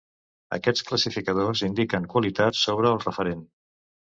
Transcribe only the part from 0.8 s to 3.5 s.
classificadors indiquen qualitats sobre el referent.